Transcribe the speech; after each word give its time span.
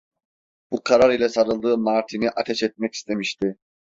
Bu 0.71 0.83
karar 0.83 1.09
ile 1.11 1.29
sarıldığı 1.29 1.77
martini 1.77 2.29
ateş 2.29 2.63
etmek 2.63 2.93
istemişti. 2.93 3.57